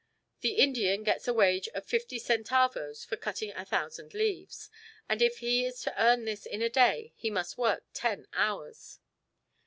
The 0.39 0.53
Indian 0.53 1.03
gets 1.03 1.27
a 1.27 1.33
wage 1.35 1.67
of 1.75 1.85
50 1.85 2.17
centavos 2.19 3.05
for 3.05 3.17
cutting 3.17 3.51
a 3.51 3.63
thousand 3.63 4.15
leaves, 4.15 4.71
and 5.07 5.21
if 5.21 5.37
he 5.37 5.63
is 5.63 5.79
to 5.83 6.03
earn 6.03 6.25
this 6.25 6.47
in 6.47 6.63
a 6.63 6.69
day 6.71 7.13
he 7.17 7.29
must 7.29 7.55
work 7.59 7.83
ten 7.93 8.25
hours. 8.33 8.97